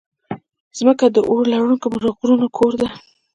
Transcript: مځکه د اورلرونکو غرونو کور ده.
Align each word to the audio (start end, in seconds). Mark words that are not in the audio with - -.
مځکه 0.87 1.05
د 1.15 1.17
اورلرونکو 1.29 1.87
غرونو 2.23 2.47
کور 2.57 2.73
ده. 2.81 2.87